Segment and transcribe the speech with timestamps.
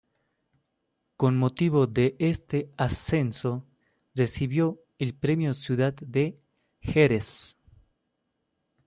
[1.15, 3.67] Con motivo de este ascenso
[4.15, 6.39] recibió el premio Ciudad de
[6.79, 7.55] Jerez.